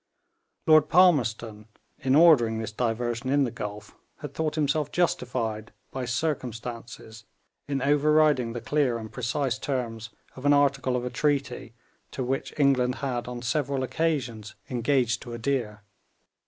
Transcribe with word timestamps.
Lord 0.65 0.89
Palmerston, 0.89 1.67
in 1.99 2.15
ordering 2.15 2.57
this 2.57 2.71
diversion 2.71 3.29
in 3.29 3.43
the 3.43 3.51
Gulf, 3.51 3.95
had 4.21 4.33
thought 4.33 4.55
himself 4.55 4.91
justified 4.91 5.73
by 5.91 6.05
circumstances 6.05 7.25
in 7.67 7.83
overriding 7.83 8.53
the 8.53 8.61
clear 8.61 8.97
and 8.97 9.11
precise 9.11 9.59
terms 9.59 10.09
of 10.35 10.43
an 10.43 10.53
article 10.53 10.97
in 10.97 11.05
a 11.05 11.11
treaty 11.11 11.75
to 12.09 12.23
which 12.23 12.51
England 12.59 12.95
had 13.05 13.27
on 13.27 13.43
several 13.43 13.83
occasions 13.83 14.55
engaged 14.71 15.21
to 15.21 15.33
adhere. 15.33 15.83